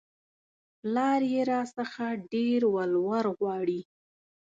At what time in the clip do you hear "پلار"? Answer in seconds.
0.79-1.21